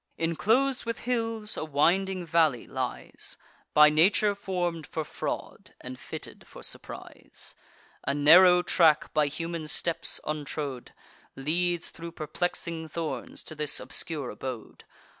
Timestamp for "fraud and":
5.03-5.99